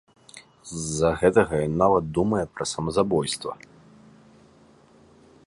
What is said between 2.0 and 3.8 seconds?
думае пра самазабойства.